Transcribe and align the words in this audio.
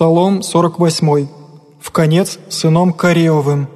Псалом 0.00 0.42
48. 0.42 1.28
В 1.78 1.90
конец 1.90 2.38
сыном 2.48 2.94
Кореовым. 2.94 3.68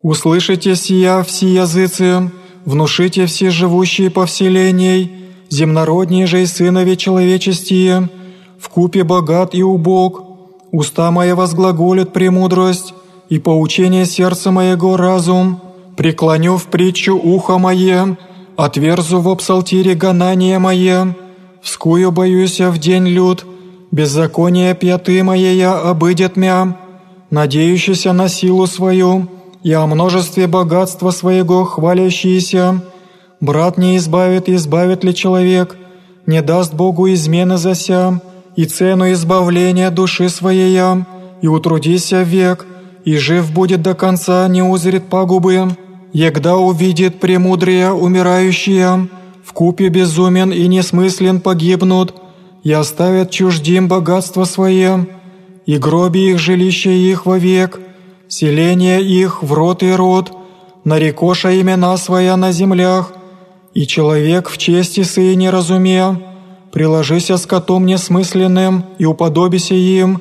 «Услышите 0.00 0.74
сия 0.74 1.22
все 1.22 1.52
языцы, 1.52 2.30
внушите 2.64 3.26
все 3.26 3.50
живущие 3.50 4.08
по 4.08 4.24
вселенной, 4.24 5.12
земнородние 5.50 6.26
же 6.26 6.40
и 6.42 6.46
сынови 6.46 6.96
человечестие, 6.96 8.08
в 8.58 8.70
купе 8.70 9.04
богат 9.04 9.54
и 9.54 9.62
убог, 9.62 10.22
уста 10.72 11.10
моя 11.10 11.36
возглаголят 11.36 12.14
премудрость, 12.14 12.94
и 13.28 13.38
поучение 13.38 14.06
сердца 14.06 14.50
моего 14.50 14.96
разум, 14.96 15.60
преклоню 15.94 16.56
в 16.56 16.68
притчу 16.68 17.16
ухо 17.16 17.58
мое, 17.58 18.16
отверзу 18.56 19.20
в 19.20 19.36
псалтире 19.36 19.94
гонание 19.94 20.58
мое, 20.58 21.14
вскую 21.60 22.10
боюсь 22.12 22.60
в 22.60 22.78
день 22.78 23.08
люд, 23.08 23.44
беззаконие 23.90 24.74
пяты 24.74 25.22
моея 25.22 25.72
обыдет 25.90 26.36
мя, 26.36 26.76
надеющийся 27.30 28.12
на 28.12 28.28
силу 28.28 28.66
свою, 28.66 29.28
и 29.62 29.72
о 29.72 29.86
множестве 29.86 30.46
богатства 30.46 31.10
своего 31.10 31.64
хвалящиеся. 31.64 32.82
Брат 33.40 33.78
не 33.78 33.96
избавит, 33.96 34.48
избавит 34.48 35.04
ли 35.04 35.14
человек, 35.14 35.76
не 36.26 36.42
даст 36.42 36.74
Богу 36.74 37.08
измены 37.12 37.56
зася, 37.56 38.20
и 38.56 38.64
цену 38.64 39.10
избавления 39.12 39.90
души 39.90 40.28
своей, 40.28 40.80
и 41.42 41.46
утрудися 41.46 42.22
век, 42.22 42.66
и 43.04 43.16
жив 43.16 43.52
будет 43.52 43.82
до 43.82 43.94
конца, 43.94 44.46
не 44.48 44.62
узрит 44.62 45.08
пагубы, 45.08 45.76
егда 46.12 46.56
увидит 46.56 47.20
премудрые 47.20 47.92
умирающие, 47.92 49.08
в 49.44 49.52
купе 49.52 49.88
безумен 49.88 50.52
и 50.52 50.66
несмыслен 50.66 51.40
погибнут, 51.40 52.14
и 52.62 52.72
оставят 52.72 53.30
чуждим 53.30 53.88
богатство 53.88 54.44
свое, 54.44 55.06
и 55.66 55.78
гроби 55.78 56.30
их 56.30 56.38
жилище 56.38 56.96
их 56.96 57.26
вовек, 57.26 57.80
селение 58.28 59.02
их 59.02 59.42
в 59.42 59.52
рот 59.52 59.82
и 59.82 59.92
род, 59.92 60.32
нарекоша 60.84 61.60
имена 61.60 61.96
своя 61.96 62.36
на 62.36 62.52
землях, 62.52 63.12
и 63.74 63.86
человек 63.86 64.48
в 64.48 64.58
чести 64.58 65.02
сыне 65.02 65.50
разуме, 65.50 66.20
приложися 66.72 67.36
с 67.36 67.46
несмысленным 67.46 68.84
и 68.98 69.04
уподобися 69.04 69.74
им, 69.74 70.20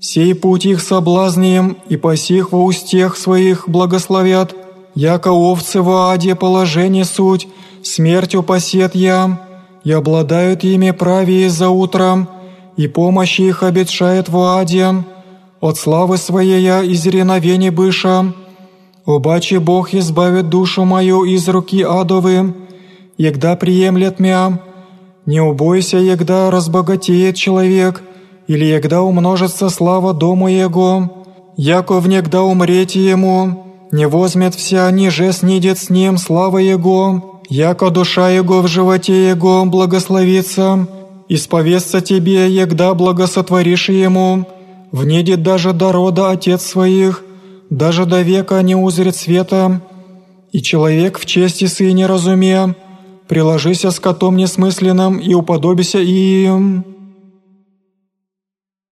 сей 0.00 0.34
путь 0.34 0.66
их 0.66 0.82
соблазнием 0.82 1.76
и 1.88 1.96
посих 1.96 2.52
во 2.52 2.62
устех 2.62 3.16
своих 3.16 3.68
благословят, 3.68 4.54
яко 4.94 5.28
овцы 5.28 5.80
в 5.80 5.90
аде 6.10 6.34
положение 6.34 7.04
суть, 7.04 7.48
смертью 7.82 8.42
посет 8.42 8.94
я, 8.94 9.40
и 9.84 9.92
обладают 9.92 10.64
ими 10.64 10.90
правее 10.90 11.50
за 11.50 11.68
утром, 11.68 12.28
и 12.76 12.88
помощь 12.88 13.38
их 13.38 13.62
обетшает 13.62 14.28
в 14.28 14.38
аде, 14.38 15.04
от 15.60 15.78
славы 15.78 16.16
своей 16.18 16.62
я 16.62 16.82
из 16.82 17.06
реновений 17.06 17.70
быша. 17.70 18.32
Обаче 19.06 19.60
Бог 19.60 19.94
избавит 19.94 20.48
душу 20.48 20.84
мою 20.84 21.24
из 21.24 21.48
руки 21.48 21.82
адовы, 21.82 22.54
егда 23.18 23.54
приемлет 23.56 24.18
мя. 24.18 24.60
Не 25.26 25.40
убойся, 25.40 25.98
егда 25.98 26.50
разбогатеет 26.50 27.36
человек, 27.36 28.02
или 28.46 28.64
егда 28.64 29.02
умножится 29.02 29.70
слава 29.70 30.12
дому 30.12 30.48
его, 30.48 31.24
яко 31.56 32.00
внегда 32.00 32.42
умреть 32.42 32.94
ему, 32.94 33.64
не 33.90 34.06
возьмет 34.06 34.54
вся, 34.54 34.90
ниже 34.90 35.32
снидет 35.32 35.78
с 35.78 35.88
ним 35.88 36.18
слава 36.18 36.58
его, 36.58 37.33
яко 37.48 37.90
душа 37.90 38.30
Его 38.30 38.62
в 38.62 38.68
животе 38.68 39.28
Его 39.28 39.64
благословится, 39.64 40.86
исповестся 41.28 42.00
Тебе, 42.00 42.48
егда 42.50 42.94
благосотворишь 42.94 43.88
Ему, 43.88 44.46
внедет 44.92 45.42
даже 45.42 45.72
до 45.72 45.92
рода 45.92 46.30
Отец 46.30 46.62
своих, 46.62 47.24
даже 47.70 48.06
до 48.06 48.22
века 48.22 48.60
не 48.62 48.74
узрит 48.74 49.16
света, 49.16 49.80
и 50.52 50.62
человек 50.62 51.18
в 51.18 51.26
чести 51.26 51.66
сыне 51.66 52.06
разуме, 52.06 52.74
приложися 53.26 53.90
с 53.90 53.98
котом 53.98 54.36
несмысленным 54.36 55.18
и 55.18 55.34
уподобися 55.34 55.98
им». 55.98 56.93